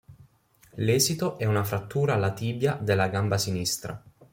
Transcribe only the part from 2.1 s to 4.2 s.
alla tibia della gamba sinistra.